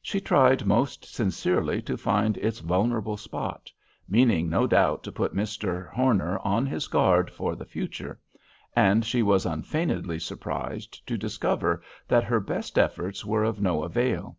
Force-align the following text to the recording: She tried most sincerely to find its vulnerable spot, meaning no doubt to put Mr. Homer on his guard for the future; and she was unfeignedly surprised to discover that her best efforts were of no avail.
She 0.00 0.20
tried 0.20 0.66
most 0.66 1.04
sincerely 1.04 1.82
to 1.82 1.96
find 1.96 2.36
its 2.36 2.60
vulnerable 2.60 3.16
spot, 3.16 3.72
meaning 4.08 4.48
no 4.48 4.68
doubt 4.68 5.02
to 5.02 5.10
put 5.10 5.34
Mr. 5.34 5.90
Homer 5.90 6.38
on 6.44 6.64
his 6.64 6.86
guard 6.86 7.28
for 7.28 7.56
the 7.56 7.64
future; 7.66 8.20
and 8.76 9.04
she 9.04 9.20
was 9.20 9.44
unfeignedly 9.44 10.20
surprised 10.20 11.04
to 11.08 11.18
discover 11.18 11.82
that 12.06 12.22
her 12.22 12.38
best 12.38 12.78
efforts 12.78 13.24
were 13.24 13.42
of 13.42 13.60
no 13.60 13.82
avail. 13.82 14.38